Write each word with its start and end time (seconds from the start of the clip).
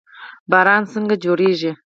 باران 0.51 0.81
څنګه 0.93 1.15
جوړیږي؟ 1.23 1.71